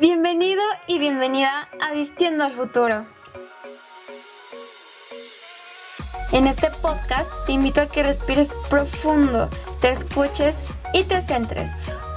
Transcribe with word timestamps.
Bienvenido 0.00 0.62
y 0.86 0.98
bienvenida 0.98 1.68
a 1.80 1.92
Vistiendo 1.92 2.44
al 2.44 2.50
Futuro. 2.50 3.06
En 6.32 6.46
este 6.46 6.70
podcast 6.70 7.28
te 7.46 7.52
invito 7.52 7.80
a 7.80 7.86
que 7.86 8.02
respires 8.02 8.50
profundo, 8.68 9.48
te 9.80 9.90
escuches 9.90 10.56
y 10.92 11.04
te 11.04 11.22
centres. 11.22 11.70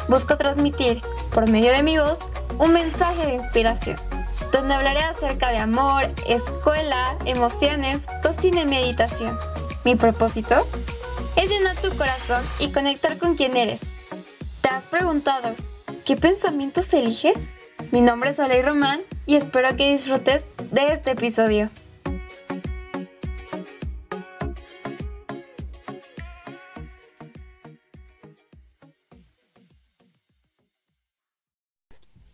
Busco 0.07 0.37
transmitir, 0.37 1.01
por 1.33 1.49
medio 1.49 1.71
de 1.71 1.83
mi 1.83 1.97
voz, 1.97 2.19
un 2.57 2.73
mensaje 2.73 3.25
de 3.25 3.33
inspiración, 3.35 3.97
donde 4.51 4.73
hablaré 4.73 5.01
acerca 5.01 5.49
de 5.49 5.57
amor, 5.57 6.05
escuela, 6.27 7.17
emociones, 7.25 8.01
cocina 8.23 8.61
y 8.61 8.65
meditación. 8.65 9.37
Mi 9.83 9.95
propósito 9.95 10.55
es 11.35 11.49
llenar 11.49 11.75
tu 11.77 11.89
corazón 11.97 12.43
y 12.59 12.71
conectar 12.71 13.17
con 13.17 13.35
quien 13.35 13.57
eres. 13.57 13.94
¿Te 14.65 14.71
has 14.71 14.87
preguntado 14.87 15.55
qué 16.07 16.15
pensamientos 16.15 16.91
eliges? 16.91 17.53
Mi 17.91 18.01
nombre 18.01 18.31
es 18.31 18.39
Oley 18.39 18.63
Román 18.63 18.99
y 19.27 19.35
espero 19.35 19.75
que 19.75 19.91
disfrutes 19.91 20.47
de 20.71 20.91
este 20.91 21.11
episodio. 21.11 21.69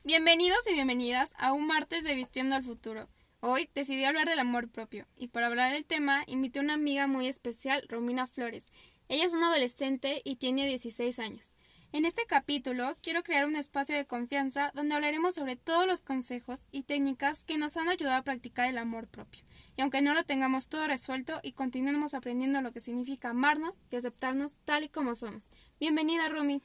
Bienvenidos 0.05 0.60
y 0.70 0.74
bienvenidas 0.74 1.34
a 1.38 1.52
un 1.52 1.68
martes 1.68 2.05
de 2.05 2.16
Vistiendo 2.16 2.55
al 2.55 2.63
Futuro. 2.63 3.08
Hoy 3.41 3.70
decidí 3.76 4.05
hablar 4.05 4.30
del 4.30 4.40
amor 4.40 4.70
propio 4.70 5.05
y 5.18 5.27
para 5.27 5.48
hablar 5.48 5.74
del 5.74 5.86
tema 5.86 6.24
invité 6.27 6.60
a 6.60 6.62
una 6.62 6.76
amiga 6.76 7.08
muy 7.08 7.27
especial, 7.27 7.86
Romina 7.90 8.26
Flores. 8.26 8.72
Ella 9.10 9.26
es 9.26 9.34
una 9.34 9.50
adolescente 9.50 10.22
y 10.24 10.38
tiene 10.38 10.66
16 10.66 11.20
años. 11.20 11.58
En 11.94 12.05
este 12.05 12.26
capítulo 12.26 12.95
quiero 13.02 13.22
crear 13.22 13.45
un 13.45 13.58
espacio 13.58 13.98
de 13.98 14.05
confianza 14.05 14.72
donde 14.73 14.95
hablaremos 14.95 15.36
sobre 15.36 15.58
todos 15.58 15.86
los 15.86 16.02
consejos 16.02 16.66
y 16.71 16.84
técnicas 16.84 17.43
que 17.43 17.57
nos 17.57 17.76
han 17.76 17.90
ayudado 17.90 18.16
a 18.16 18.24
practicar 18.24 18.70
el 18.70 18.77
amor 18.77 19.07
propio. 19.07 19.41
Y 19.76 19.82
aunque 19.82 20.01
no 20.01 20.13
lo 20.13 20.24
tengamos 20.24 20.70
todo 20.70 20.88
resuelto 20.88 21.41
y 21.43 21.51
continuemos 21.51 22.13
aprendiendo 22.13 22.62
lo 22.62 22.71
que 22.71 22.79
significa 22.79 23.32
amarnos 23.32 23.77
y 23.91 23.98
aceptarnos 23.98 24.55
tal 24.63 24.85
y 24.85 24.90
como 24.90 25.16
somos. 25.16 25.49
Bienvenida, 25.82 26.29
Rumi. 26.29 26.62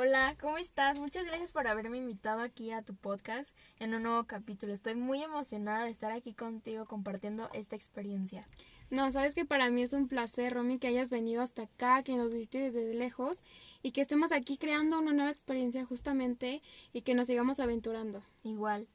Hola, 0.00 0.36
¿cómo 0.40 0.58
estás? 0.58 1.00
Muchas 1.00 1.24
gracias 1.24 1.50
por 1.50 1.66
haberme 1.66 1.96
invitado 1.96 2.40
aquí 2.42 2.70
a 2.70 2.82
tu 2.82 2.94
podcast 2.94 3.50
en 3.80 3.94
un 3.94 4.04
nuevo 4.04 4.22
capítulo. 4.28 4.72
Estoy 4.72 4.94
muy 4.94 5.24
emocionada 5.24 5.86
de 5.86 5.90
estar 5.90 6.12
aquí 6.12 6.34
contigo 6.34 6.86
compartiendo 6.86 7.50
esta 7.52 7.74
experiencia. 7.74 8.46
No, 8.90 9.10
sabes 9.10 9.34
que 9.34 9.44
para 9.44 9.70
mí 9.70 9.82
es 9.82 9.92
un 9.94 10.06
placer, 10.06 10.54
Romy, 10.54 10.78
que 10.78 10.86
hayas 10.86 11.10
venido 11.10 11.42
hasta 11.42 11.62
acá, 11.62 12.04
que 12.04 12.14
nos 12.14 12.32
viste 12.32 12.60
desde 12.60 12.94
lejos 12.94 13.42
y 13.82 13.90
que 13.90 14.00
estemos 14.00 14.30
aquí 14.30 14.56
creando 14.56 15.00
una 15.00 15.12
nueva 15.12 15.32
experiencia 15.32 15.84
justamente 15.84 16.62
y 16.92 17.02
que 17.02 17.14
nos 17.14 17.26
sigamos 17.26 17.58
aventurando. 17.58 18.22
Igual. 18.44 18.86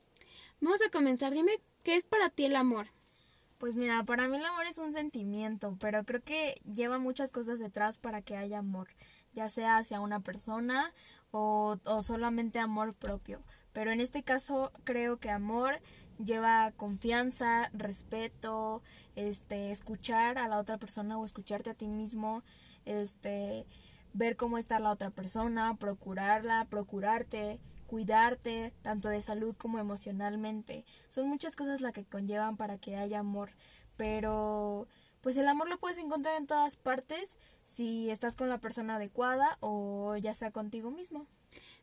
Vamos 0.62 0.80
a 0.88 0.90
comenzar. 0.90 1.34
Dime, 1.34 1.60
¿qué 1.84 1.96
es 1.96 2.06
para 2.06 2.30
ti 2.30 2.46
el 2.46 2.56
amor? 2.56 2.88
Pues 3.58 3.76
mira, 3.76 4.04
para 4.04 4.28
mí 4.28 4.38
el 4.38 4.46
amor 4.46 4.66
es 4.68 4.78
un 4.78 4.92
sentimiento, 4.92 5.78
pero 5.80 6.04
creo 6.04 6.22
que 6.22 6.62
lleva 6.70 6.98
muchas 6.98 7.32
cosas 7.32 7.60
detrás 7.60 7.98
para 7.98 8.22
que 8.22 8.36
haya 8.36 8.60
amor, 8.60 8.90
ya 9.34 9.50
sea 9.50 9.78
hacia 9.78 10.00
una 10.00 10.20
persona 10.22 10.94
o, 11.32 11.78
o 11.86 12.02
solamente 12.02 12.60
amor 12.60 12.94
propio. 12.94 13.42
Pero 13.74 13.92
en 13.92 14.00
este 14.00 14.24
caso 14.24 14.72
creo 14.84 15.20
que 15.20 15.32
amor 15.32 15.80
lleva 16.24 16.72
confianza, 16.78 17.70
respeto, 17.74 18.82
este, 19.16 19.72
escuchar 19.72 20.38
a 20.38 20.48
la 20.48 20.60
otra 20.60 20.78
persona 20.78 21.18
o 21.18 21.26
escucharte 21.26 21.70
a 21.72 21.74
ti 21.74 21.88
mismo, 21.88 22.44
este, 22.86 23.66
ver 24.14 24.36
cómo 24.38 24.58
está 24.58 24.80
la 24.80 24.92
otra 24.92 25.10
persona, 25.10 25.76
procurarla, 25.76 26.68
procurarte, 26.70 27.60
cuidarte, 27.88 28.74
tanto 28.82 29.10
de 29.10 29.22
salud 29.22 29.56
como 29.56 29.80
emocionalmente. 29.80 30.86
Son 31.10 31.28
muchas 31.28 31.56
cosas 31.56 31.82
las 31.82 31.94
que 31.94 32.06
conllevan 32.06 32.58
para 32.58 32.78
que 32.78 32.96
haya 32.96 33.20
amor, 33.20 33.52
pero 33.98 34.88
pues 35.24 35.38
el 35.38 35.48
amor 35.48 35.70
lo 35.70 35.80
puedes 35.80 35.98
encontrar 35.98 36.36
en 36.38 36.48
todas 36.48 36.76
partes 36.76 37.38
si 37.64 38.10
estás 38.10 38.36
con 38.36 38.50
la 38.50 38.60
persona 38.60 38.98
adecuada 38.98 39.58
o 39.62 40.18
ya 40.18 40.34
sea 40.34 40.52
contigo 40.52 40.92
mismo. 40.92 41.26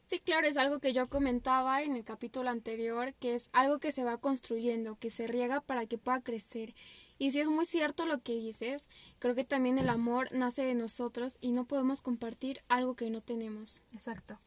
Sí, 0.07 0.19
claro, 0.19 0.47
es 0.47 0.59
algo 0.59 0.79
que 0.79 0.93
yo 0.93 1.09
comentaba 1.09 1.83
en 1.83 1.97
el 1.97 2.05
capítulo 2.05 2.51
anterior, 2.51 3.15
que 3.15 3.35
es 3.35 3.49
algo 3.53 3.79
que 3.79 3.93
se 3.93 4.05
va 4.05 4.19
construyendo, 4.19 4.97
que 4.97 5.11
se 5.11 5.27
riega 5.27 5.63
para 5.63 5.87
que 5.87 5.97
pueda 5.99 6.21
crecer. 6.21 6.75
Y 7.17 7.31
si 7.31 7.41
es 7.41 7.49
muy 7.49 7.65
cierto 7.65 8.05
lo 8.05 8.21
que 8.21 8.35
dices, 8.35 8.89
creo 9.19 9.35
que 9.35 9.45
también 9.45 9.79
el 9.79 9.89
amor 9.89 10.29
nace 10.33 10.63
de 10.63 10.75
nosotros 10.75 11.39
y 11.41 11.53
no 11.53 11.65
podemos 11.65 12.03
compartir 12.03 12.63
algo 12.69 12.95
que 12.95 13.09
no 13.09 13.23
tenemos. 13.23 13.81
Exacto. 13.93 14.39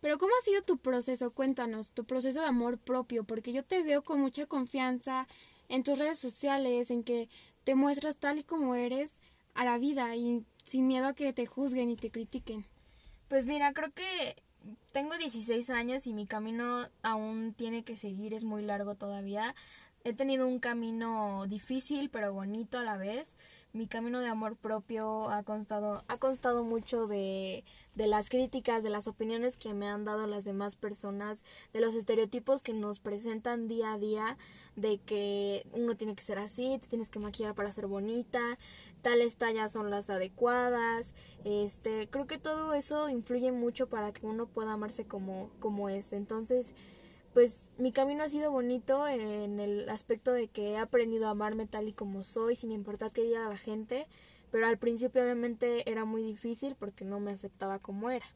Pero 0.00 0.18
¿cómo 0.18 0.32
ha 0.38 0.44
sido 0.44 0.60
tu 0.60 0.76
proceso? 0.76 1.30
Cuéntanos, 1.30 1.92
tu 1.92 2.04
proceso 2.04 2.40
de 2.40 2.46
amor 2.46 2.76
propio, 2.76 3.24
porque 3.24 3.52
yo 3.52 3.64
te 3.64 3.82
veo 3.82 4.02
con 4.02 4.20
mucha 4.20 4.44
confianza 4.46 5.26
en 5.68 5.84
tus 5.84 5.98
redes 5.98 6.18
sociales, 6.18 6.90
en 6.90 7.02
que 7.02 7.30
te 7.64 7.74
muestras 7.74 8.18
tal 8.18 8.38
y 8.38 8.44
como 8.44 8.74
eres 8.74 9.14
a 9.54 9.64
la 9.64 9.78
vida 9.78 10.14
y 10.16 10.44
sin 10.64 10.86
miedo 10.86 11.06
a 11.06 11.14
que 11.14 11.32
te 11.32 11.46
juzguen 11.46 11.90
y 11.90 11.96
te 11.96 12.10
critiquen. 12.10 12.64
Pues 13.28 13.46
mira, 13.46 13.72
creo 13.72 13.90
que 13.92 14.42
tengo 14.92 15.16
16 15.16 15.70
años 15.70 16.06
y 16.06 16.12
mi 16.12 16.26
camino 16.26 16.88
aún 17.02 17.54
tiene 17.54 17.82
que 17.82 17.96
seguir, 17.96 18.34
es 18.34 18.44
muy 18.44 18.62
largo 18.62 18.94
todavía. 18.94 19.54
He 20.04 20.12
tenido 20.12 20.46
un 20.46 20.58
camino 20.58 21.46
difícil 21.46 22.10
pero 22.10 22.32
bonito 22.32 22.78
a 22.78 22.84
la 22.84 22.96
vez. 22.96 23.34
Mi 23.74 23.86
camino 23.86 24.20
de 24.20 24.28
amor 24.28 24.56
propio 24.56 25.30
ha 25.30 25.42
constado, 25.44 26.04
ha 26.06 26.16
constado 26.18 26.62
mucho 26.62 27.06
de, 27.06 27.64
de 27.94 28.06
las 28.06 28.28
críticas, 28.28 28.82
de 28.82 28.90
las 28.90 29.06
opiniones 29.06 29.56
que 29.56 29.72
me 29.72 29.88
han 29.88 30.04
dado 30.04 30.26
las 30.26 30.44
demás 30.44 30.76
personas, 30.76 31.42
de 31.72 31.80
los 31.80 31.94
estereotipos 31.94 32.60
que 32.60 32.74
nos 32.74 33.00
presentan 33.00 33.68
día 33.68 33.94
a 33.94 33.98
día, 33.98 34.36
de 34.76 34.98
que 34.98 35.66
uno 35.72 35.96
tiene 35.96 36.14
que 36.14 36.22
ser 36.22 36.38
así, 36.38 36.78
te 36.82 36.88
tienes 36.88 37.08
que 37.08 37.18
maquillar 37.18 37.54
para 37.54 37.72
ser 37.72 37.86
bonita, 37.86 38.58
tales 39.00 39.36
tallas 39.36 39.72
son 39.72 39.90
las 39.90 40.10
adecuadas, 40.10 41.14
este, 41.44 42.10
creo 42.10 42.26
que 42.26 42.36
todo 42.36 42.74
eso 42.74 43.08
influye 43.08 43.52
mucho 43.52 43.88
para 43.88 44.12
que 44.12 44.26
uno 44.26 44.48
pueda 44.48 44.74
amarse 44.74 45.06
como, 45.06 45.50
como 45.60 45.88
es. 45.88 46.12
Entonces, 46.12 46.74
pues 47.32 47.70
mi 47.78 47.92
camino 47.92 48.24
ha 48.24 48.28
sido 48.28 48.50
bonito 48.50 49.06
en 49.08 49.58
el 49.58 49.88
aspecto 49.88 50.32
de 50.32 50.48
que 50.48 50.72
he 50.72 50.76
aprendido 50.76 51.28
a 51.28 51.30
amarme 51.30 51.66
tal 51.66 51.88
y 51.88 51.92
como 51.92 52.24
soy, 52.24 52.56
sin 52.56 52.72
importar 52.72 53.10
qué 53.10 53.22
diga 53.22 53.48
la 53.48 53.56
gente, 53.56 54.06
pero 54.50 54.66
al 54.66 54.78
principio 54.78 55.22
obviamente 55.22 55.90
era 55.90 56.04
muy 56.04 56.22
difícil 56.22 56.76
porque 56.78 57.04
no 57.04 57.20
me 57.20 57.32
aceptaba 57.32 57.78
como 57.78 58.10
era. 58.10 58.26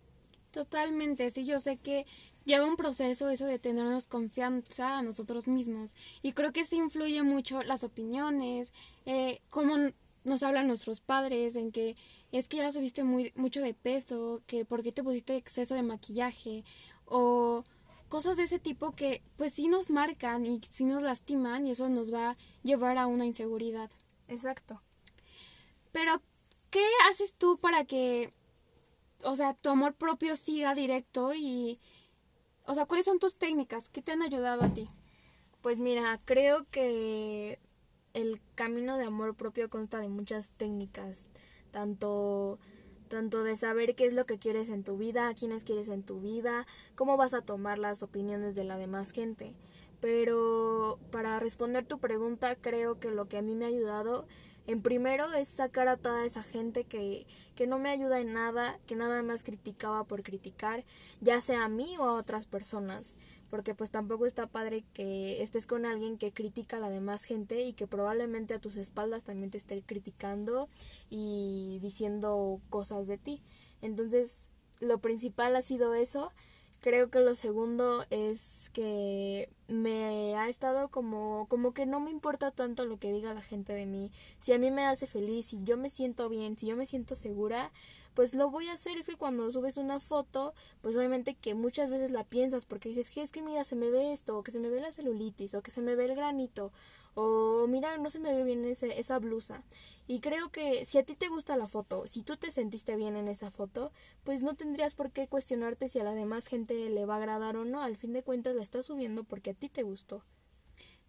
Totalmente, 0.51 1.31
sí, 1.31 1.45
yo 1.45 1.61
sé 1.61 1.77
que 1.77 2.07
lleva 2.47 2.65
un 2.65 2.77
proceso 2.77 3.29
eso 3.29 3.45
de 3.45 3.59
tenernos 3.59 4.07
confianza 4.07 4.99
a 4.99 5.03
nosotros 5.03 5.47
mismos 5.49 5.95
y 6.23 6.33
creo 6.33 6.53
que 6.53 6.65
sí 6.65 6.77
influye 6.77 7.23
mucho 7.23 7.63
las 7.63 7.85
opiniones, 7.85 8.73
eh, 9.05 9.41
cómo 9.51 9.77
nos 10.25 10.43
hablan 10.43 10.69
nuestros 10.69 11.01
padres, 11.01 11.57
en 11.57 11.71
que 11.71 11.95
es 12.33 12.49
que 12.49 12.57
ya 12.57 12.73
subiste 12.73 13.05
muy, 13.05 13.33
mucho 13.37 13.61
de 13.61 13.75
peso, 13.75 14.43
que 14.47 14.65
por 14.65 14.83
qué 14.83 14.93
te 14.93 15.05
pusiste 15.05 15.37
exceso 15.37 15.75
de 15.75 15.83
maquillaje 15.83 16.65
o 17.05 17.63
cosas 18.09 18.37
de 18.37 18.45
ese 18.45 18.59
tipo 18.59 18.93
que 18.93 19.23
pues 19.37 19.53
sí 19.53 19.69
nos 19.69 19.91
marcan 19.91 20.47
y 20.47 20.61
sí 20.71 20.85
nos 20.85 21.03
lastiman 21.03 21.67
y 21.67 21.73
eso 21.73 21.89
nos 21.89 22.13
va 22.13 22.31
a 22.31 22.37
llevar 22.63 22.99
a 22.99 23.07
una 23.07 23.27
inseguridad. 23.27 23.91
Exacto. 24.29 24.83
Pero, 25.93 26.21
¿qué 26.71 26.85
haces 27.09 27.35
tú 27.35 27.59
para 27.59 27.85
que, 27.85 28.33
o 29.25 29.35
sea, 29.35 29.55
tu 29.55 29.71
amor 29.71 29.95
propio 29.95 30.37
siga 30.37 30.75
directo 30.75 31.33
y, 31.35 31.79
o 32.65 32.75
sea, 32.75 32.87
cuáles 32.87 33.07
son 33.07 33.19
tus 33.19 33.37
técnicas? 33.37 33.89
¿Qué 33.89 34.03
te 34.03 34.13
han 34.13 34.23
ayudado 34.23 34.63
a 34.63 34.75
ti? 34.75 34.89
Pues 35.63 35.79
mira, 35.79 36.21
creo 36.25 36.67
que 36.71 37.59
el 38.15 38.41
camino 38.55 38.99
de 38.99 39.05
amor 39.05 39.35
propio 39.35 39.69
consta 39.71 39.99
de 40.01 40.09
muchas 40.09 40.51
técnicas, 40.51 41.27
tanto 41.71 42.59
tanto 43.07 43.45
de 43.45 43.57
saber 43.57 43.95
qué 43.95 44.07
es 44.07 44.13
lo 44.13 44.27
que 44.27 44.39
quieres 44.39 44.69
en 44.69 44.85
tu 44.85 44.97
vida, 44.97 45.29
a 45.29 45.35
quiénes 45.35 45.65
quieres 45.65 45.89
en 45.89 46.03
tu 46.03 46.21
vida, 46.21 46.67
cómo 46.95 47.17
vas 47.17 47.35
a 47.35 47.43
tomar 47.43 47.79
las 47.79 48.03
opiniones 48.03 48.55
de 48.55 48.65
la 48.65 48.77
demás 48.77 49.11
gente. 49.11 49.55
Pero 50.01 50.99
para 51.11 51.41
responder 51.41 51.87
tu 51.87 51.99
pregunta, 51.99 52.55
creo 52.57 52.99
que 52.99 53.11
lo 53.11 53.27
que 53.27 53.39
a 53.39 53.43
mí 53.43 53.55
me 53.55 53.65
ha 53.65 53.69
ayudado 53.69 54.27
en 54.67 54.83
primero 54.83 55.33
es 55.33 55.49
sacar 55.49 55.89
a 55.89 55.97
toda 55.97 56.25
esa 56.25 56.43
gente 56.43 56.85
que, 56.85 57.27
que 57.55 57.67
no 57.67 57.79
me 57.79 57.89
ayuda 57.89 58.21
en 58.21 58.33
nada, 58.33 58.79
que 58.87 58.97
nada 58.97 59.23
más 59.23 59.45
criticaba 59.45 60.05
por 60.05 60.23
criticar, 60.23 60.85
ya 61.21 61.41
sea 61.41 61.65
a 61.65 61.69
mí 61.69 61.97
o 61.99 62.05
a 62.05 62.15
otras 62.15 62.47
personas 62.47 63.15
porque 63.51 63.75
pues 63.75 63.91
tampoco 63.91 64.27
está 64.27 64.47
padre 64.47 64.85
que 64.93 65.43
estés 65.43 65.67
con 65.67 65.87
alguien 65.87 66.19
que 66.19 66.33
critica 66.33 66.77
a 66.77 66.81
la 66.81 66.91
demás 66.91 67.25
gente 67.25 67.63
y 67.63 67.73
que 67.73 67.87
probablemente 67.87 68.55
a 68.55 68.59
tus 68.59 68.77
espaldas 68.77 69.25
también 69.25 69.51
te 69.51 69.59
esté 69.59 69.83
criticando 69.83 70.69
y 71.11 71.79
diciendo 71.81 72.61
cosas 72.69 73.07
de 73.07 73.19
ti. 73.19 73.43
Entonces, 73.83 74.49
lo 74.81 74.99
principal 74.99 75.57
ha 75.57 75.63
sido 75.63 75.95
eso. 75.95 76.33
Creo 76.87 77.11
que 77.11 77.19
lo 77.19 77.35
segundo 77.35 78.05
es 78.11 78.71
que 78.73 79.49
me 79.67 80.37
ha 80.37 80.49
estado 80.49 80.89
como 80.89 81.49
como 81.49 81.75
que 81.75 81.85
no 81.85 81.99
me 81.99 82.13
importa 82.13 82.53
tanto 82.53 82.85
lo 82.85 82.97
que 82.97 83.11
diga 83.13 83.35
la 83.35 83.43
gente 83.43 83.73
de 83.73 83.87
mí. 83.87 84.13
Si 84.39 84.53
a 84.53 84.59
mí 84.59 84.71
me 84.71 84.87
hace 84.87 85.09
feliz, 85.09 85.47
si 85.47 85.65
yo 85.65 85.77
me 85.77 85.91
siento 85.91 86.29
bien, 86.29 86.57
si 86.57 86.67
yo 86.69 86.77
me 86.77 86.87
siento 86.87 87.17
segura, 87.17 87.73
pues 88.15 88.35
lo 88.35 88.53
voy 88.53 88.69
a 88.69 88.75
hacer. 88.75 88.97
Es 88.99 89.07
que 89.07 89.17
cuando 89.17 89.51
subes 89.51 89.79
una 89.79 89.99
foto, 89.99 90.55
pues 90.81 90.95
obviamente 90.95 91.35
que 91.35 91.55
muchas 91.55 91.91
veces 91.91 92.13
la 92.13 92.23
piensas 92.23 92.67
porque 92.67 92.91
dices 92.91 93.11
que 93.11 93.21
es 93.21 93.33
que 93.33 93.43
mira, 93.43 93.65
se 93.65 93.75
me 93.75 93.91
ve 93.91 94.13
esto, 94.13 94.39
o 94.39 94.45
que 94.45 94.53
se 94.53 94.61
me 94.61 94.69
ve 94.69 94.81
la 94.81 94.93
celulitis, 94.93 95.55
o 95.55 95.63
que 95.63 95.73
se 95.73 95.81
me 95.81 95.97
ve 95.97 96.05
el 96.05 96.15
granito, 96.15 96.71
o 97.17 97.67
mira, 97.67 97.99
no 97.99 98.11
se 98.11 98.21
me 98.21 98.33
ve 98.33 98.45
bien 98.45 98.65
ese, 98.65 99.01
esa 99.01 99.19
blusa. 99.19 99.65
Y 100.07 100.21
creo 100.21 100.51
que 100.51 100.85
si 100.85 100.99
a 100.99 101.03
ti 101.03 101.17
te 101.17 101.29
gusta 101.29 101.57
la 101.57 101.67
foto, 101.67 102.07
si 102.07 102.23
tú 102.23 102.37
te 102.37 102.51
sentiste 102.51 102.97
bien 102.97 103.17
en 103.17 103.29
esa 103.29 103.51
foto, 103.51 103.93
pues 104.23 104.41
no 104.43 104.55
tendrías 104.55 104.95
por 104.95 105.11
qué 105.11 105.27
cuestionarte 105.27 105.89
si 105.89 105.99
a 105.99 106.05
la 106.05 106.15
demás 106.15 106.47
gente 106.47 106.75
le 106.75 107.07
va 107.07 107.15
a 107.15 107.19
agradar 107.19 107.57
o 107.57 107.65
no. 107.65 107.81
Al 107.83 107.97
fin 107.97 108.13
de 108.13 108.23
cuentas 108.23 108.55
la 108.55 108.63
estás 108.63 108.87
subiendo 108.87 109.25
porque 109.25 109.51
a 109.51 109.55
ti 109.55 109.69
te 109.69 109.83
gustó. 109.83 110.23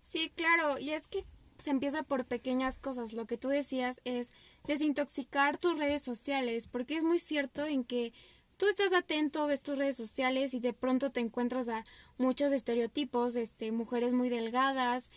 Sí, 0.01 0.31
claro, 0.35 0.79
y 0.79 0.91
es 0.91 1.07
que 1.07 1.25
se 1.57 1.69
empieza 1.69 2.03
por 2.03 2.25
pequeñas 2.25 2.79
cosas. 2.79 3.13
Lo 3.13 3.25
que 3.25 3.37
tú 3.37 3.49
decías 3.49 4.01
es 4.03 4.31
desintoxicar 4.65 5.57
tus 5.57 5.77
redes 5.77 6.01
sociales, 6.01 6.67
porque 6.67 6.97
es 6.97 7.03
muy 7.03 7.19
cierto 7.19 7.65
en 7.65 7.83
que 7.83 8.13
tú 8.57 8.67
estás 8.67 8.93
atento, 8.93 9.47
ves 9.47 9.61
tus 9.61 9.77
redes 9.77 9.95
sociales 9.95 10.53
y 10.53 10.59
de 10.59 10.73
pronto 10.73 11.11
te 11.11 11.19
encuentras 11.19 11.69
a 11.69 11.83
muchos 12.17 12.51
estereotipos, 12.51 13.35
este, 13.35 13.71
mujeres 13.71 14.13
muy 14.13 14.29
delgadas, 14.29 15.11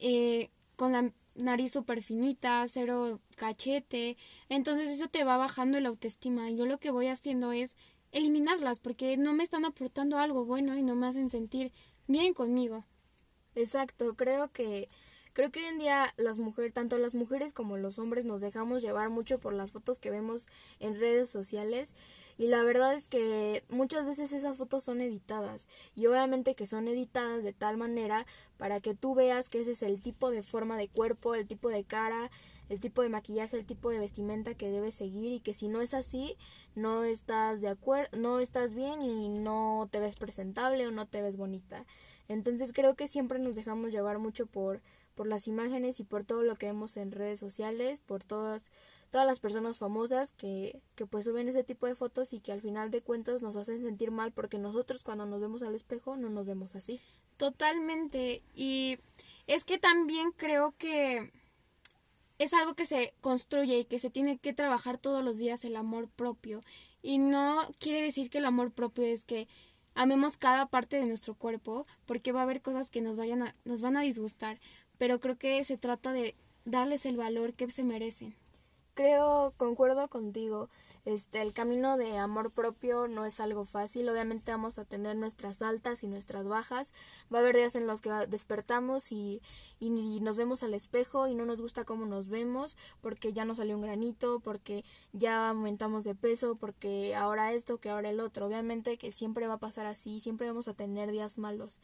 eh, 0.00 0.50
con 0.76 0.92
la 0.92 1.12
nariz 1.36 1.72
súper 1.72 2.02
finita, 2.02 2.64
cero 2.68 3.20
cachete, 3.36 4.16
entonces 4.48 4.90
eso 4.90 5.08
te 5.08 5.24
va 5.24 5.36
bajando 5.36 5.80
la 5.80 5.88
autoestima. 5.88 6.50
Yo 6.50 6.66
lo 6.66 6.78
que 6.78 6.90
voy 6.90 7.08
haciendo 7.08 7.52
es 7.52 7.76
eliminarlas 8.12 8.80
porque 8.80 9.16
no 9.16 9.32
me 9.32 9.44
están 9.44 9.64
aportando 9.64 10.18
algo 10.18 10.44
bueno 10.44 10.76
y 10.76 10.82
no 10.82 10.94
me 10.94 11.06
hacen 11.06 11.30
sentir 11.30 11.72
bien 12.06 12.34
conmigo. 12.34 12.84
Exacto, 13.54 14.14
creo 14.16 14.52
que 14.52 14.88
Creo 15.36 15.50
que 15.50 15.60
hoy 15.60 15.66
en 15.66 15.78
día 15.78 16.14
las 16.16 16.38
mujeres, 16.38 16.72
tanto 16.72 16.96
las 16.96 17.14
mujeres 17.14 17.52
como 17.52 17.76
los 17.76 17.98
hombres 17.98 18.24
nos 18.24 18.40
dejamos 18.40 18.80
llevar 18.80 19.10
mucho 19.10 19.38
por 19.38 19.52
las 19.52 19.70
fotos 19.70 19.98
que 19.98 20.10
vemos 20.10 20.46
en 20.80 20.98
redes 20.98 21.28
sociales 21.28 21.94
y 22.38 22.46
la 22.46 22.62
verdad 22.62 22.94
es 22.94 23.06
que 23.06 23.62
muchas 23.68 24.06
veces 24.06 24.32
esas 24.32 24.56
fotos 24.56 24.84
son 24.84 25.02
editadas 25.02 25.66
y 25.94 26.06
obviamente 26.06 26.54
que 26.54 26.66
son 26.66 26.88
editadas 26.88 27.44
de 27.44 27.52
tal 27.52 27.76
manera 27.76 28.24
para 28.56 28.80
que 28.80 28.94
tú 28.94 29.14
veas 29.14 29.50
que 29.50 29.60
ese 29.60 29.72
es 29.72 29.82
el 29.82 30.00
tipo 30.00 30.30
de 30.30 30.42
forma 30.42 30.78
de 30.78 30.88
cuerpo, 30.88 31.34
el 31.34 31.46
tipo 31.46 31.68
de 31.68 31.84
cara, 31.84 32.30
el 32.70 32.80
tipo 32.80 33.02
de 33.02 33.10
maquillaje, 33.10 33.58
el 33.58 33.66
tipo 33.66 33.90
de 33.90 33.98
vestimenta 33.98 34.54
que 34.54 34.70
debes 34.70 34.94
seguir 34.94 35.32
y 35.32 35.40
que 35.40 35.52
si 35.52 35.68
no 35.68 35.82
es 35.82 35.92
así, 35.92 36.38
no 36.74 37.04
estás 37.04 37.60
de 37.60 37.68
acuerdo, 37.68 38.08
no 38.16 38.40
estás 38.40 38.72
bien 38.72 39.02
y 39.02 39.28
no 39.28 39.86
te 39.92 40.00
ves 40.00 40.16
presentable 40.16 40.86
o 40.86 40.92
no 40.92 41.06
te 41.06 41.20
ves 41.20 41.36
bonita. 41.36 41.84
Entonces 42.26 42.72
creo 42.72 42.94
que 42.94 43.06
siempre 43.06 43.38
nos 43.38 43.54
dejamos 43.54 43.92
llevar 43.92 44.18
mucho 44.18 44.46
por 44.46 44.80
por 45.16 45.26
las 45.26 45.48
imágenes 45.48 45.98
y 45.98 46.04
por 46.04 46.24
todo 46.24 46.44
lo 46.44 46.54
que 46.54 46.66
vemos 46.66 46.96
en 46.96 47.10
redes 47.10 47.40
sociales, 47.40 48.00
por 48.00 48.22
todas 48.22 48.70
todas 49.10 49.26
las 49.26 49.40
personas 49.40 49.78
famosas 49.78 50.32
que, 50.32 50.80
que 50.94 51.06
pues 51.06 51.24
suben 51.24 51.48
ese 51.48 51.64
tipo 51.64 51.86
de 51.86 51.94
fotos 51.94 52.32
y 52.32 52.40
que 52.40 52.52
al 52.52 52.60
final 52.60 52.90
de 52.90 53.02
cuentas 53.02 53.40
nos 53.40 53.56
hacen 53.56 53.82
sentir 53.82 54.10
mal 54.10 54.32
porque 54.32 54.58
nosotros 54.58 55.04
cuando 55.04 55.26
nos 55.26 55.40
vemos 55.40 55.62
al 55.62 55.74
espejo 55.74 56.16
no 56.16 56.28
nos 56.28 56.46
vemos 56.46 56.74
así. 56.74 57.00
Totalmente. 57.36 58.42
Y 58.54 58.98
es 59.46 59.64
que 59.64 59.78
también 59.78 60.32
creo 60.32 60.74
que 60.76 61.30
es 62.38 62.52
algo 62.52 62.74
que 62.74 62.86
se 62.86 63.14
construye 63.20 63.78
y 63.78 63.84
que 63.84 63.98
se 63.98 64.10
tiene 64.10 64.38
que 64.38 64.52
trabajar 64.52 64.98
todos 64.98 65.24
los 65.24 65.38
días 65.38 65.64
el 65.64 65.76
amor 65.76 66.08
propio. 66.08 66.62
Y 67.02 67.18
no 67.18 67.60
quiere 67.78 68.02
decir 68.02 68.30
que 68.30 68.38
el 68.38 68.44
amor 68.44 68.72
propio 68.72 69.04
es 69.04 69.24
que 69.24 69.48
amemos 69.94 70.36
cada 70.36 70.66
parte 70.66 70.96
de 70.98 71.06
nuestro 71.06 71.34
cuerpo, 71.34 71.86
porque 72.04 72.32
va 72.32 72.40
a 72.40 72.42
haber 72.42 72.60
cosas 72.60 72.90
que 72.90 73.00
nos 73.00 73.16
vayan 73.16 73.42
a, 73.42 73.54
nos 73.64 73.80
van 73.80 73.96
a 73.96 74.02
disgustar 74.02 74.60
pero 74.98 75.20
creo 75.20 75.36
que 75.36 75.62
se 75.64 75.76
trata 75.76 76.12
de 76.12 76.34
darles 76.64 77.06
el 77.06 77.16
valor 77.16 77.54
que 77.54 77.70
se 77.70 77.84
merecen. 77.84 78.34
Creo, 78.94 79.52
concuerdo 79.56 80.08
contigo. 80.08 80.68
Este, 81.06 81.40
el 81.40 81.52
camino 81.52 81.96
de 81.96 82.18
amor 82.18 82.50
propio 82.50 83.06
no 83.06 83.24
es 83.24 83.38
algo 83.38 83.64
fácil. 83.64 84.08
Obviamente 84.08 84.50
vamos 84.50 84.76
a 84.80 84.84
tener 84.84 85.14
nuestras 85.14 85.62
altas 85.62 86.02
y 86.02 86.08
nuestras 86.08 86.48
bajas. 86.48 86.92
Va 87.32 87.38
a 87.38 87.42
haber 87.42 87.54
días 87.54 87.76
en 87.76 87.86
los 87.86 88.00
que 88.00 88.10
despertamos 88.28 89.12
y, 89.12 89.40
y, 89.78 90.18
nos 90.20 90.36
vemos 90.36 90.64
al 90.64 90.74
espejo 90.74 91.28
y 91.28 91.36
no 91.36 91.46
nos 91.46 91.60
gusta 91.60 91.84
cómo 91.84 92.06
nos 92.06 92.28
vemos 92.28 92.76
porque 93.02 93.32
ya 93.32 93.44
nos 93.44 93.58
salió 93.58 93.76
un 93.76 93.82
granito, 93.82 94.40
porque 94.40 94.84
ya 95.12 95.50
aumentamos 95.50 96.02
de 96.02 96.16
peso, 96.16 96.56
porque 96.56 97.14
ahora 97.14 97.52
esto, 97.52 97.78
que 97.78 97.90
ahora 97.90 98.10
el 98.10 98.18
otro. 98.18 98.46
Obviamente 98.46 98.98
que 98.98 99.12
siempre 99.12 99.46
va 99.46 99.54
a 99.54 99.58
pasar 99.58 99.86
así, 99.86 100.18
siempre 100.18 100.48
vamos 100.48 100.66
a 100.66 100.74
tener 100.74 101.12
días 101.12 101.38
malos. 101.38 101.78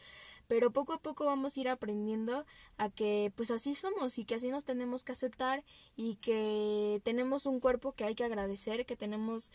Pero 0.48 0.72
poco 0.72 0.94
a 0.94 0.98
poco 0.98 1.26
vamos 1.26 1.56
a 1.56 1.60
ir 1.60 1.68
aprendiendo 1.68 2.44
a 2.76 2.90
que 2.90 3.32
pues 3.36 3.52
así 3.52 3.76
somos 3.76 4.18
y 4.18 4.24
que 4.24 4.34
así 4.34 4.50
nos 4.50 4.64
tenemos 4.64 5.04
que 5.04 5.12
aceptar 5.12 5.62
y 5.94 6.16
que 6.16 7.00
tenemos 7.04 7.46
un 7.46 7.60
cuerpo 7.60 7.92
que 7.92 8.02
hay 8.02 8.16
que 8.16 8.24
agradecer, 8.24 8.84
que 8.84 8.96
tenemos 8.96 9.11
tenemos 9.12 9.50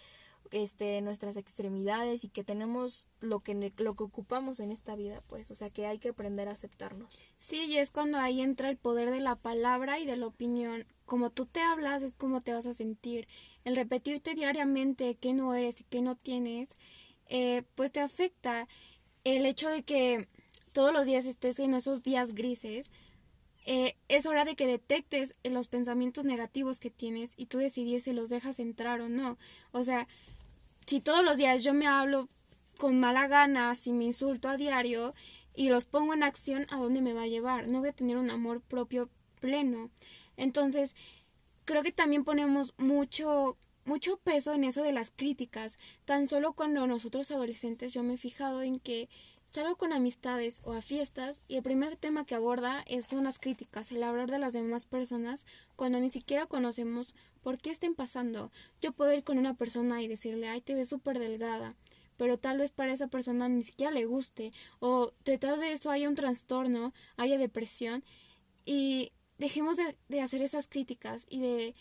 este 0.52 1.02
nuestras 1.02 1.36
extremidades 1.36 2.24
y 2.24 2.30
que 2.30 2.44
tenemos 2.44 3.08
lo 3.20 3.40
que 3.40 3.74
lo 3.78 3.96
que 3.96 4.04
ocupamos 4.04 4.60
en 4.60 4.72
esta 4.72 4.96
vida, 4.96 5.24
pues, 5.28 5.50
o 5.50 5.56
sea, 5.56 5.72
que 5.72 5.88
hay 5.88 5.98
que 5.98 6.10
aprender 6.10 6.48
a 6.48 6.52
aceptarnos. 6.52 7.24
Sí, 7.40 7.64
y 7.66 7.78
es 7.78 7.90
cuando 7.90 8.20
ahí 8.20 8.42
entra 8.42 8.70
el 8.70 8.78
poder 8.78 9.10
de 9.10 9.20
la 9.20 9.36
palabra 9.36 10.00
y 10.00 10.06
de 10.06 10.16
la 10.16 10.28
opinión. 10.28 10.86
Como 11.06 11.32
tú 11.32 11.48
te 11.48 11.62
hablas 11.62 12.04
es 12.04 12.14
como 12.14 12.40
te 12.40 12.54
vas 12.54 12.68
a 12.68 12.74
sentir. 12.76 13.28
El 13.66 13.76
repetirte 13.76 14.36
diariamente 14.36 15.16
que 15.16 15.34
no 15.34 15.56
eres 15.56 15.82
y 15.82 15.84
que 15.86 16.02
no 16.02 16.16
tienes, 16.16 16.70
eh, 17.28 17.64
pues 17.74 17.92
te 17.92 18.00
afecta. 18.00 18.68
El 19.24 19.46
hecho 19.48 19.70
de 19.70 19.82
que 19.82 20.28
todos 20.72 20.94
los 20.94 21.08
días 21.08 21.26
estés 21.26 21.58
en 21.58 21.74
esos 21.74 22.04
días 22.04 22.36
grises, 22.36 22.92
eh, 23.70 23.98
es 24.08 24.26
hora 24.26 24.46
de 24.46 24.56
que 24.56 24.66
detectes 24.66 25.36
los 25.44 25.68
pensamientos 25.68 26.24
negativos 26.24 26.80
que 26.80 26.90
tienes 26.90 27.34
y 27.36 27.48
tú 27.48 27.58
decidir 27.58 28.02
si 28.02 28.14
los 28.14 28.30
dejas 28.30 28.62
entrar 28.62 29.02
o 29.02 29.10
no. 29.10 29.38
O 29.74 29.84
sea, 29.84 30.08
si 30.86 31.02
todos 31.02 31.22
los 31.22 31.38
días 31.38 31.66
yo 31.66 31.74
me 31.74 31.86
hablo 31.86 32.30
con 32.78 32.98
mala 32.98 33.28
gana, 33.28 33.76
si 33.76 33.92
me 33.92 34.06
insulto 34.06 34.48
a 34.48 34.56
diario 34.56 35.14
y 35.54 35.68
los 35.68 35.84
pongo 35.84 36.14
en 36.14 36.24
acción, 36.24 36.66
¿a 36.70 36.78
dónde 36.78 37.02
me 37.02 37.12
va 37.12 37.24
a 37.24 37.28
llevar? 37.28 37.68
No 37.68 37.82
voy 37.82 37.90
a 37.90 37.94
tener 37.94 38.16
un 38.16 38.30
amor 38.30 38.62
propio 38.62 39.10
pleno. 39.42 39.90
Entonces, 40.38 40.96
creo 41.66 41.84
que 41.84 41.92
también 41.92 42.24
ponemos 42.24 42.74
mucho 42.78 43.58
mucho 43.84 44.16
peso 44.18 44.54
en 44.54 44.64
eso 44.64 44.82
de 44.82 44.94
las 44.94 45.12
críticas. 45.12 45.78
Tan 46.06 46.30
solo 46.30 46.54
cuando 46.54 46.88
nosotros 46.88 47.32
adolescentes 47.32 47.94
yo 47.94 48.02
me 48.02 48.14
he 48.14 48.18
fijado 48.18 48.62
en 48.62 48.80
que 48.80 49.10
Salgo 49.48 49.78
con 49.78 49.94
amistades 49.94 50.60
o 50.66 50.74
a 50.74 50.82
fiestas 50.82 51.42
y 51.48 51.56
el 51.56 51.64
primer 51.64 51.96
tema 51.96 52.26
que 52.26 52.36
aborda 52.36 52.84
es, 52.86 53.06
son 53.06 53.24
las 53.24 53.40
críticas, 53.40 53.92
el 53.92 54.04
hablar 54.04 54.30
de 54.30 54.40
las 54.40 54.52
demás 54.52 54.86
personas 54.86 55.46
cuando 55.78 56.00
ni 56.00 56.12
siquiera 56.12 56.46
conocemos 56.46 57.16
por 57.42 57.58
qué 57.58 57.72
estén 57.72 57.96
pasando. 57.96 58.52
Yo 58.82 58.92
puedo 58.92 59.14
ir 59.14 59.24
con 59.24 59.38
una 59.38 59.54
persona 59.54 60.02
y 60.04 60.10
decirle, 60.10 60.50
ay, 60.50 60.60
te 60.60 60.76
ves 60.76 60.90
súper 60.90 61.18
delgada, 61.18 61.76
pero 62.18 62.38
tal 62.38 62.58
vez 62.58 62.74
para 62.74 62.92
esa 62.92 63.08
persona 63.08 63.48
ni 63.48 63.64
siquiera 63.64 63.92
le 63.92 64.06
guste 64.06 64.52
o 64.80 65.14
detrás 65.24 65.60
de 65.62 65.72
eso 65.72 65.92
haya 65.92 66.10
un 66.10 66.16
trastorno, 66.16 66.94
haya 67.16 67.38
depresión 67.38 68.04
y 68.66 69.14
dejemos 69.38 69.78
de, 69.78 69.98
de 70.10 70.22
hacer 70.22 70.42
esas 70.42 70.68
críticas 70.68 71.26
y 71.30 71.40
de 71.40 71.76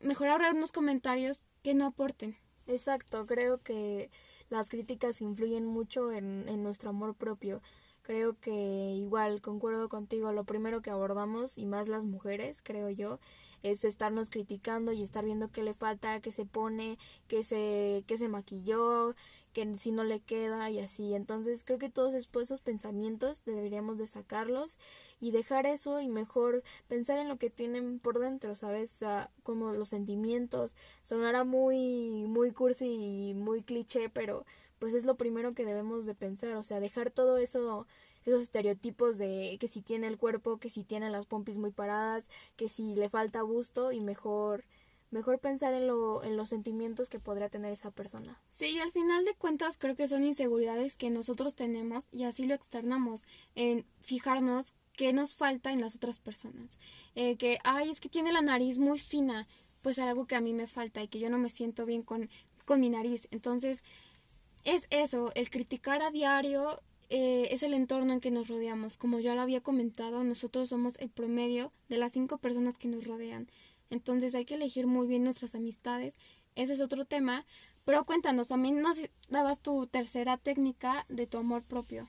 mejorar 0.00 0.52
unos 0.52 0.72
comentarios 0.72 1.42
que 1.62 1.74
no 1.74 1.86
aporten. 1.86 2.36
Exacto, 2.66 3.24
creo 3.24 3.62
que 3.62 4.10
las 4.50 4.68
críticas 4.68 5.20
influyen 5.20 5.64
mucho 5.66 6.12
en, 6.12 6.48
en 6.48 6.62
nuestro 6.62 6.90
amor 6.90 7.14
propio. 7.14 7.62
Creo 8.02 8.38
que 8.40 8.94
igual 8.96 9.40
concuerdo 9.42 9.88
contigo, 9.88 10.32
lo 10.32 10.44
primero 10.44 10.80
que 10.82 10.90
abordamos, 10.90 11.58
y 11.58 11.66
más 11.66 11.88
las 11.88 12.04
mujeres, 12.04 12.62
creo 12.62 12.88
yo, 12.90 13.20
es 13.62 13.84
estarnos 13.84 14.30
criticando 14.30 14.92
y 14.92 15.02
estar 15.02 15.24
viendo 15.24 15.48
qué 15.48 15.62
le 15.62 15.74
falta, 15.74 16.20
qué 16.20 16.32
se 16.32 16.44
pone, 16.44 16.98
qué 17.26 17.44
se, 17.44 18.04
qué 18.06 18.18
se 18.18 18.28
maquilló, 18.28 19.14
que 19.52 19.76
si 19.76 19.92
no 19.92 20.04
le 20.04 20.20
queda 20.20 20.70
y 20.70 20.78
así. 20.78 21.14
Entonces 21.14 21.64
creo 21.64 21.78
que 21.78 21.90
todos 21.90 22.14
esos 22.14 22.60
pensamientos 22.60 23.42
deberíamos 23.44 23.98
de 23.98 24.06
sacarlos 24.06 24.78
y 25.20 25.30
dejar 25.30 25.66
eso 25.66 26.00
y 26.00 26.08
mejor 26.08 26.62
pensar 26.86 27.18
en 27.18 27.28
lo 27.28 27.38
que 27.38 27.50
tienen 27.50 27.98
por 27.98 28.18
dentro, 28.18 28.54
¿sabes? 28.54 29.00
como 29.42 29.72
los 29.72 29.88
sentimientos. 29.88 30.76
Sonará 31.02 31.44
muy, 31.44 32.26
muy 32.28 32.52
cursi 32.52 33.30
y 33.30 33.34
muy 33.34 33.62
cliché, 33.62 34.08
pero 34.08 34.44
pues 34.78 34.94
es 34.94 35.04
lo 35.04 35.16
primero 35.16 35.54
que 35.54 35.64
debemos 35.64 36.06
de 36.06 36.14
pensar, 36.14 36.54
o 36.54 36.62
sea, 36.62 36.78
dejar 36.78 37.10
todo 37.10 37.36
eso 37.38 37.86
esos 38.24 38.42
estereotipos 38.42 39.18
de 39.18 39.56
que 39.60 39.68
si 39.68 39.82
tiene 39.82 40.06
el 40.06 40.18
cuerpo, 40.18 40.58
que 40.58 40.70
si 40.70 40.84
tiene 40.84 41.10
las 41.10 41.26
pompis 41.26 41.58
muy 41.58 41.70
paradas, 41.70 42.24
que 42.56 42.68
si 42.68 42.94
le 42.94 43.08
falta 43.08 43.42
busto 43.42 43.92
y 43.92 44.00
mejor 44.00 44.64
mejor 45.10 45.38
pensar 45.38 45.74
en, 45.74 45.86
lo, 45.86 46.22
en 46.22 46.36
los 46.36 46.50
sentimientos 46.50 47.08
que 47.08 47.18
podría 47.18 47.48
tener 47.48 47.72
esa 47.72 47.90
persona. 47.90 48.40
Sí, 48.50 48.66
y 48.66 48.78
al 48.78 48.92
final 48.92 49.24
de 49.24 49.34
cuentas 49.34 49.78
creo 49.78 49.96
que 49.96 50.08
son 50.08 50.24
inseguridades 50.24 50.96
que 50.96 51.10
nosotros 51.10 51.54
tenemos 51.54 52.06
y 52.12 52.24
así 52.24 52.44
lo 52.44 52.54
externamos, 52.54 53.26
en 53.54 53.86
fijarnos 54.00 54.74
qué 54.94 55.12
nos 55.12 55.34
falta 55.34 55.72
en 55.72 55.80
las 55.80 55.94
otras 55.94 56.18
personas. 56.18 56.78
Eh, 57.14 57.36
que, 57.36 57.58
ay, 57.64 57.90
es 57.90 58.00
que 58.00 58.08
tiene 58.08 58.32
la 58.32 58.42
nariz 58.42 58.78
muy 58.78 58.98
fina, 58.98 59.46
pues 59.82 59.98
algo 59.98 60.26
que 60.26 60.34
a 60.34 60.40
mí 60.40 60.52
me 60.52 60.66
falta 60.66 61.02
y 61.02 61.08
que 61.08 61.20
yo 61.20 61.30
no 61.30 61.38
me 61.38 61.48
siento 61.48 61.86
bien 61.86 62.02
con, 62.02 62.28
con 62.64 62.80
mi 62.80 62.90
nariz. 62.90 63.28
Entonces, 63.30 63.82
es 64.64 64.86
eso, 64.90 65.30
el 65.34 65.50
criticar 65.50 66.02
a 66.02 66.10
diario 66.10 66.82
eh, 67.10 67.48
es 67.50 67.62
el 67.62 67.74
entorno 67.74 68.12
en 68.12 68.20
que 68.20 68.30
nos 68.30 68.48
rodeamos. 68.48 68.96
Como 68.96 69.20
ya 69.20 69.34
lo 69.34 69.40
había 69.40 69.60
comentado, 69.60 70.24
nosotros 70.24 70.68
somos 70.68 70.98
el 70.98 71.10
promedio 71.10 71.70
de 71.88 71.98
las 71.98 72.12
cinco 72.12 72.38
personas 72.38 72.78
que 72.78 72.88
nos 72.88 73.06
rodean. 73.06 73.48
Entonces 73.90 74.34
hay 74.34 74.44
que 74.44 74.54
elegir 74.54 74.86
muy 74.86 75.06
bien 75.06 75.24
nuestras 75.24 75.54
amistades 75.54 76.16
ese 76.58 76.72
es 76.72 76.80
otro 76.80 77.04
tema. 77.04 77.46
Pero 77.84 78.04
cuéntanos, 78.04 78.48
también 78.48 78.82
nos 78.82 79.00
dabas 79.30 79.60
tu 79.60 79.86
tercera 79.86 80.36
técnica 80.36 81.06
de 81.08 81.26
tu 81.26 81.38
amor 81.38 81.62
propio. 81.62 82.04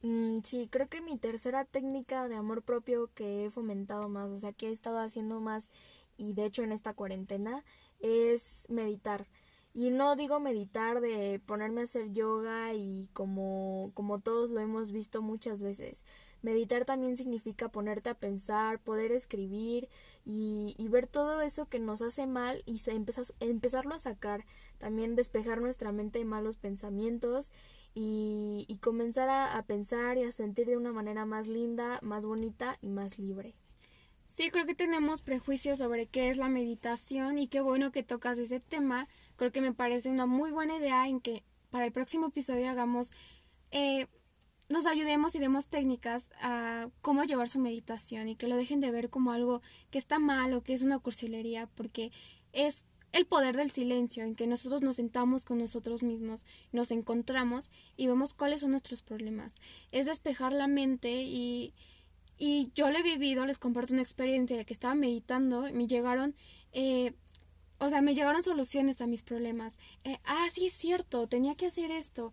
Mm, 0.00 0.38
sí, 0.44 0.66
creo 0.68 0.88
que 0.88 1.00
mi 1.00 1.16
tercera 1.16 1.64
técnica 1.64 2.26
de 2.26 2.34
amor 2.34 2.62
propio 2.62 3.10
que 3.14 3.44
he 3.44 3.50
fomentado 3.50 4.08
más, 4.08 4.30
o 4.30 4.38
sea, 4.38 4.52
que 4.52 4.68
he 4.68 4.72
estado 4.72 4.98
haciendo 4.98 5.40
más 5.40 5.68
y 6.16 6.32
de 6.32 6.46
hecho 6.46 6.62
en 6.64 6.72
esta 6.72 6.94
cuarentena 6.94 7.64
es 8.00 8.64
meditar. 8.68 9.26
Y 9.74 9.90
no 9.90 10.16
digo 10.16 10.38
meditar 10.38 11.00
de 11.00 11.40
ponerme 11.46 11.80
a 11.80 11.84
hacer 11.84 12.12
yoga 12.12 12.74
y 12.74 13.08
como, 13.14 13.90
como 13.94 14.20
todos 14.20 14.50
lo 14.50 14.60
hemos 14.60 14.92
visto 14.92 15.22
muchas 15.22 15.62
veces. 15.62 16.04
Meditar 16.42 16.84
también 16.84 17.16
significa 17.16 17.70
ponerte 17.70 18.10
a 18.10 18.14
pensar, 18.14 18.80
poder 18.80 19.12
escribir 19.12 19.88
y, 20.26 20.74
y 20.76 20.88
ver 20.88 21.06
todo 21.06 21.40
eso 21.40 21.68
que 21.68 21.78
nos 21.78 22.02
hace 22.02 22.26
mal 22.26 22.62
y 22.66 22.78
se 22.78 22.92
empezarlo 23.40 23.94
a 23.94 23.98
sacar. 23.98 24.44
También 24.78 25.14
despejar 25.16 25.62
nuestra 25.62 25.92
mente 25.92 26.18
de 26.18 26.24
malos 26.26 26.56
pensamientos 26.56 27.50
y, 27.94 28.66
y 28.68 28.76
comenzar 28.78 29.30
a, 29.30 29.56
a 29.56 29.62
pensar 29.62 30.18
y 30.18 30.24
a 30.24 30.32
sentir 30.32 30.66
de 30.66 30.76
una 30.76 30.92
manera 30.92 31.24
más 31.24 31.46
linda, 31.46 31.98
más 32.02 32.24
bonita 32.24 32.76
y 32.82 32.88
más 32.88 33.18
libre. 33.18 33.54
Sí, 34.26 34.50
creo 34.50 34.64
que 34.64 34.74
tenemos 34.74 35.20
prejuicios 35.20 35.78
sobre 35.78 36.06
qué 36.06 36.30
es 36.30 36.38
la 36.38 36.48
meditación 36.48 37.38
y 37.38 37.48
qué 37.48 37.60
bueno 37.60 37.92
que 37.92 38.02
tocas 38.02 38.38
ese 38.38 38.60
tema 38.60 39.06
Creo 39.42 39.50
que 39.50 39.60
me 39.60 39.72
parece 39.74 40.08
una 40.08 40.24
muy 40.24 40.52
buena 40.52 40.76
idea 40.76 41.08
en 41.08 41.20
que 41.20 41.42
para 41.70 41.84
el 41.84 41.90
próximo 41.90 42.28
episodio 42.28 42.70
hagamos, 42.70 43.10
eh, 43.72 44.06
nos 44.68 44.86
ayudemos 44.86 45.34
y 45.34 45.40
demos 45.40 45.66
técnicas 45.66 46.30
a 46.40 46.90
cómo 47.00 47.24
llevar 47.24 47.48
su 47.48 47.58
meditación 47.58 48.28
y 48.28 48.36
que 48.36 48.46
lo 48.46 48.56
dejen 48.56 48.78
de 48.78 48.92
ver 48.92 49.10
como 49.10 49.32
algo 49.32 49.60
que 49.90 49.98
está 49.98 50.20
mal 50.20 50.54
o 50.54 50.62
que 50.62 50.74
es 50.74 50.82
una 50.82 51.00
cursilería, 51.00 51.66
porque 51.74 52.12
es 52.52 52.84
el 53.10 53.26
poder 53.26 53.56
del 53.56 53.72
silencio, 53.72 54.22
en 54.22 54.36
que 54.36 54.46
nosotros 54.46 54.80
nos 54.82 54.94
sentamos 54.94 55.44
con 55.44 55.58
nosotros 55.58 56.04
mismos, 56.04 56.44
nos 56.70 56.92
encontramos 56.92 57.68
y 57.96 58.06
vemos 58.06 58.34
cuáles 58.34 58.60
son 58.60 58.70
nuestros 58.70 59.02
problemas. 59.02 59.56
Es 59.90 60.06
despejar 60.06 60.52
la 60.52 60.68
mente 60.68 61.24
y, 61.24 61.74
y 62.38 62.70
yo 62.76 62.92
lo 62.92 62.98
he 62.98 63.02
vivido, 63.02 63.44
les 63.44 63.58
comparto 63.58 63.92
una 63.92 64.02
experiencia 64.02 64.56
de 64.56 64.64
que 64.64 64.72
estaba 64.72 64.94
meditando 64.94 65.66
y 65.68 65.72
me 65.72 65.88
llegaron 65.88 66.36
eh, 66.72 67.14
o 67.82 67.88
sea, 67.88 68.00
me 68.00 68.14
llegaron 68.14 68.44
soluciones 68.44 69.00
a 69.00 69.08
mis 69.08 69.24
problemas. 69.24 69.76
Eh, 70.04 70.18
ah, 70.24 70.46
sí, 70.52 70.66
es 70.66 70.72
cierto, 70.72 71.26
tenía 71.26 71.56
que 71.56 71.66
hacer 71.66 71.90
esto. 71.90 72.30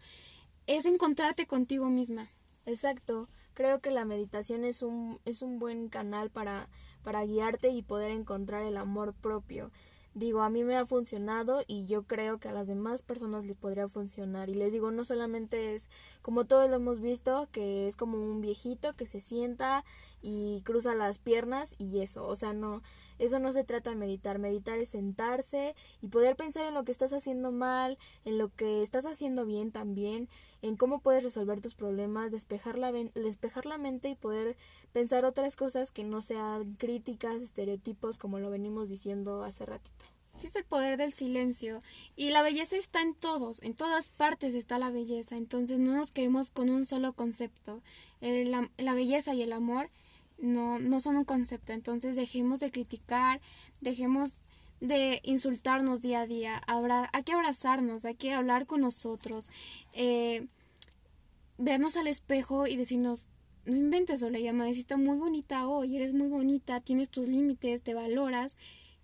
Es 0.67 0.85
encontrarte 0.85 1.47
contigo 1.47 1.89
misma. 1.89 2.29
Exacto. 2.67 3.29
Creo 3.55 3.81
que 3.81 3.89
la 3.89 4.05
meditación 4.05 4.63
es 4.63 4.83
un, 4.83 5.19
es 5.25 5.41
un 5.41 5.57
buen 5.57 5.89
canal 5.89 6.29
para, 6.29 6.69
para 7.01 7.25
guiarte 7.25 7.69
y 7.69 7.81
poder 7.81 8.11
encontrar 8.11 8.61
el 8.61 8.77
amor 8.77 9.15
propio. 9.15 9.71
Digo, 10.13 10.41
a 10.43 10.51
mí 10.51 10.63
me 10.63 10.75
ha 10.75 10.85
funcionado 10.85 11.63
y 11.65 11.85
yo 11.87 12.03
creo 12.03 12.39
que 12.39 12.49
a 12.49 12.53
las 12.53 12.67
demás 12.67 13.01
personas 13.01 13.47
les 13.47 13.55
podría 13.55 13.87
funcionar. 13.87 14.49
Y 14.49 14.53
les 14.53 14.71
digo, 14.71 14.91
no 14.91 15.03
solamente 15.03 15.73
es 15.73 15.89
como 16.21 16.45
todos 16.45 16.69
lo 16.69 16.75
hemos 16.75 16.99
visto, 16.99 17.47
que 17.51 17.87
es 17.87 17.95
como 17.95 18.17
un 18.17 18.39
viejito 18.39 18.95
que 18.95 19.07
se 19.07 19.19
sienta 19.19 19.83
y 20.21 20.61
cruza 20.61 20.95
las 20.95 21.19
piernas 21.19 21.75
y 21.77 21.99
eso. 21.99 22.25
O 22.27 22.35
sea, 22.35 22.53
no, 22.53 22.81
eso 23.17 23.39
no 23.39 23.53
se 23.53 23.63
trata 23.63 23.89
de 23.89 23.95
meditar. 23.95 24.39
Meditar 24.39 24.77
es 24.79 24.89
sentarse 24.89 25.75
y 26.01 26.07
poder 26.07 26.35
pensar 26.35 26.65
en 26.65 26.73
lo 26.73 26.83
que 26.83 26.91
estás 26.91 27.13
haciendo 27.13 27.51
mal, 27.51 27.97
en 28.25 28.38
lo 28.38 28.49
que 28.49 28.81
estás 28.81 29.05
haciendo 29.05 29.45
bien 29.45 29.71
también, 29.71 30.29
en 30.61 30.75
cómo 30.75 30.99
puedes 30.99 31.23
resolver 31.23 31.61
tus 31.61 31.75
problemas, 31.75 32.31
despejar 32.31 32.77
la, 32.77 32.91
despejar 32.91 33.65
la 33.65 33.77
mente 33.77 34.09
y 34.09 34.15
poder 34.15 34.57
pensar 34.91 35.25
otras 35.25 35.55
cosas 35.55 35.91
que 35.91 36.03
no 36.03 36.21
sean 36.21 36.75
críticas, 36.75 37.35
estereotipos, 37.41 38.17
como 38.17 38.39
lo 38.39 38.49
venimos 38.49 38.89
diciendo 38.89 39.43
hace 39.43 39.65
ratito. 39.65 40.05
Sí, 40.39 40.47
es 40.47 40.55
el 40.55 40.63
poder 40.63 40.95
del 40.95 41.11
silencio. 41.11 41.81
Y 42.15 42.29
la 42.29 42.41
belleza 42.41 42.77
está 42.77 43.01
en 43.01 43.13
todos, 43.13 43.61
en 43.61 43.73
todas 43.73 44.07
partes 44.07 44.55
está 44.55 44.79
la 44.79 44.89
belleza. 44.89 45.35
Entonces 45.35 45.79
no 45.79 45.93
nos 45.93 46.11
quedemos 46.11 46.49
con 46.49 46.69
un 46.69 46.85
solo 46.85 47.11
concepto. 47.11 47.81
la, 48.21 48.71
la, 48.77 48.93
belleza 48.93 49.33
y 49.33 49.41
el 49.41 49.51
amor 49.51 49.89
no, 50.41 50.79
no 50.79 51.00
son 51.00 51.17
un 51.17 51.25
concepto. 51.25 51.74
Entonces 51.74 52.15
dejemos 52.15 52.60
de 52.60 52.72
criticar, 52.72 53.41
dejemos 53.81 54.39
de 54.79 55.19
insultarnos 55.24 56.01
día 56.01 56.22
a 56.22 56.27
día. 56.27 56.62
hay 57.12 57.24
que 57.24 57.34
abrazarnos, 57.34 58.05
hay 58.05 58.15
que 58.15 58.34
hablar 58.34 58.65
con 58.65 58.81
nosotros. 58.81 59.50
Eh, 59.93 60.48
vernos 61.58 61.98
al 61.98 62.08
espejo 62.08 62.67
y 62.67 62.77
decirnos, 62.77 63.27
no 63.65 63.75
inventes, 63.75 64.22
llama 64.22 64.69
está 64.69 64.98
muy 64.98 65.17
bonita 65.17 65.67
hoy, 65.67 65.96
eres 65.96 66.13
muy 66.13 66.27
bonita, 66.27 66.79
tienes 66.79 67.10
tus 67.10 67.27
límites, 67.27 67.81
te 67.81 67.93
valoras. 67.93 68.55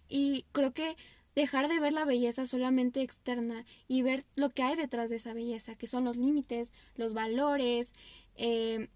Y 0.08 0.46
creo 0.52 0.72
que 0.72 0.96
dejar 1.36 1.68
de 1.68 1.80
ver 1.80 1.94
la 1.94 2.06
belleza 2.06 2.46
solamente 2.46 3.02
externa 3.02 3.66
y 3.88 4.02
ver 4.02 4.26
lo 4.36 4.50
que 4.50 4.64
hay 4.64 4.76
detrás 4.76 5.10
de 5.10 5.18
esa 5.18 5.34
belleza, 5.34 5.76
que 5.76 5.88
son 5.88 6.06
los 6.06 6.16
límites, 6.16 6.72
los 6.96 7.14
valores, 7.14 7.92
eh, 8.38 8.88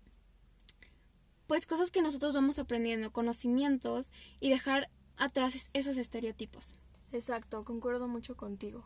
pues 1.49 1.65
cosas 1.65 1.89
que 1.89 2.03
nosotros 2.03 2.35
vamos 2.35 2.59
aprendiendo, 2.59 3.11
conocimientos 3.11 4.11
y 4.39 4.51
dejar 4.51 4.87
atrás 5.17 5.71
esos 5.73 5.97
estereotipos. 5.97 6.75
Exacto, 7.11 7.65
concuerdo 7.65 8.07
mucho 8.07 8.37
contigo. 8.37 8.85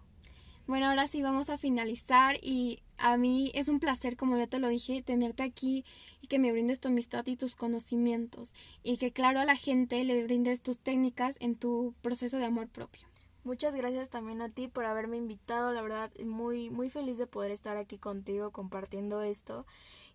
Bueno, 0.66 0.86
ahora 0.86 1.08
sí 1.08 1.22
vamos 1.22 1.50
a 1.50 1.58
finalizar 1.58 2.38
y 2.42 2.80
a 2.98 3.18
mí 3.18 3.52
es 3.54 3.68
un 3.68 3.82
placer, 3.82 4.16
como 4.16 4.38
ya 4.38 4.48
te 4.48 4.60
lo 4.60 4.70
dije, 4.70 5.02
tenerte 5.02 5.44
aquí 5.44 5.84
y 6.22 6.28
que 6.28 6.40
me 6.40 6.54
brindes 6.54 6.80
tu 6.80 6.88
amistad 6.88 7.28
y 7.28 7.36
tus 7.36 7.58
conocimientos 7.58 8.54
y 8.82 8.96
que 8.96 9.12
claro 9.12 9.42
a 9.42 9.46
la 9.46 9.58
gente 9.58 10.02
le 10.06 10.24
brindes 10.24 10.62
tus 10.62 10.80
técnicas 10.80 11.36
en 11.42 11.58
tu 11.58 11.94
proceso 12.02 12.38
de 12.38 12.46
amor 12.46 12.70
propio. 12.70 13.10
Muchas 13.44 13.76
gracias 13.76 14.08
también 14.08 14.42
a 14.42 14.48
ti 14.48 14.70
por 14.70 14.86
haberme 14.86 15.18
invitado, 15.18 15.74
la 15.74 15.82
verdad 15.82 16.10
muy 16.24 16.70
muy 16.70 16.90
feliz 16.90 17.18
de 17.18 17.28
poder 17.28 17.52
estar 17.52 17.76
aquí 17.76 17.98
contigo 17.98 18.52
compartiendo 18.52 19.22
esto. 19.22 19.66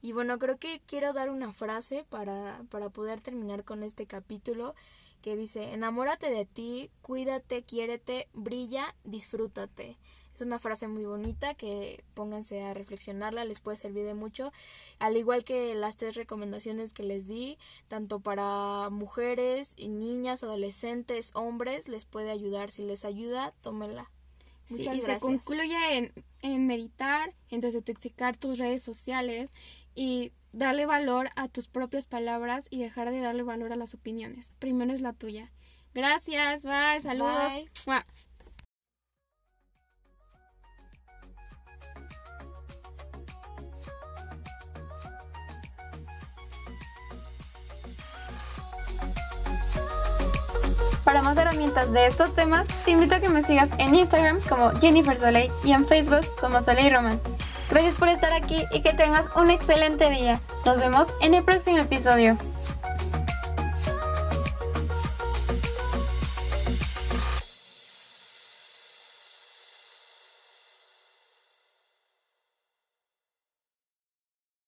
Y 0.00 0.12
bueno, 0.12 0.38
creo 0.38 0.56
que 0.58 0.80
quiero 0.86 1.12
dar 1.12 1.30
una 1.30 1.52
frase 1.52 2.04
para 2.08 2.62
para 2.70 2.88
poder 2.88 3.20
terminar 3.20 3.64
con 3.64 3.82
este 3.82 4.06
capítulo 4.06 4.74
que 5.22 5.36
dice, 5.36 5.72
enamórate 5.72 6.30
de 6.30 6.44
ti, 6.44 6.90
cuídate, 7.02 7.62
quiérete, 7.62 8.28
brilla, 8.34 8.94
disfrútate. 9.04 9.96
Es 10.34 10.42
una 10.42 10.60
frase 10.60 10.86
muy 10.86 11.04
bonita 11.04 11.54
que 11.54 12.04
pónganse 12.14 12.62
a 12.62 12.72
reflexionarla, 12.72 13.44
les 13.44 13.58
puede 13.58 13.76
servir 13.76 14.06
de 14.06 14.14
mucho. 14.14 14.52
Al 15.00 15.16
igual 15.16 15.42
que 15.42 15.74
las 15.74 15.96
tres 15.96 16.14
recomendaciones 16.14 16.92
que 16.92 17.02
les 17.02 17.26
di, 17.26 17.58
tanto 17.88 18.20
para 18.20 18.88
mujeres, 18.90 19.74
y 19.76 19.88
niñas, 19.88 20.44
adolescentes, 20.44 21.32
hombres, 21.34 21.88
les 21.88 22.04
puede 22.04 22.30
ayudar. 22.30 22.70
Si 22.70 22.84
les 22.84 23.04
ayuda, 23.04 23.52
tómenla. 23.62 24.08
Muchas 24.68 24.96
y 24.96 25.00
se 25.00 25.18
concluye 25.18 25.96
en, 25.96 26.12
en 26.42 26.66
meditar, 26.68 27.32
en 27.50 27.60
desintoxicar 27.60 28.36
tus 28.36 28.58
redes 28.58 28.82
sociales 28.82 29.52
y 29.98 30.32
darle 30.52 30.86
valor 30.86 31.28
a 31.34 31.48
tus 31.48 31.66
propias 31.66 32.06
palabras 32.06 32.68
y 32.70 32.80
dejar 32.80 33.10
de 33.10 33.20
darle 33.20 33.42
valor 33.42 33.72
a 33.72 33.76
las 33.76 33.94
opiniones. 33.94 34.52
Primero 34.60 34.92
es 34.92 35.00
la 35.00 35.12
tuya. 35.12 35.50
Gracias, 35.92 36.62
bye, 36.62 37.00
saludos. 37.02 37.52
Para 51.02 51.22
más 51.22 51.36
herramientas 51.38 51.90
de 51.90 52.06
estos 52.06 52.36
temas, 52.36 52.68
te 52.84 52.92
invito 52.92 53.16
a 53.16 53.20
que 53.20 53.30
me 53.30 53.42
sigas 53.42 53.70
en 53.78 53.96
Instagram 53.96 54.38
como 54.48 54.70
Jennifer 54.74 55.16
Soleil 55.16 55.50
y 55.64 55.72
en 55.72 55.88
Facebook 55.88 56.24
como 56.40 56.62
Soleil 56.62 56.94
Roman. 56.94 57.37
Gracias 57.78 57.96
por 57.96 58.08
estar 58.08 58.32
aquí 58.32 58.64
y 58.72 58.80
que 58.80 58.92
tengas 58.92 59.26
un 59.36 59.50
excelente 59.50 60.10
día. 60.10 60.40
Nos 60.66 60.80
vemos 60.80 61.06
en 61.20 61.34
el 61.34 61.44
próximo 61.44 61.78
episodio. 61.78 62.36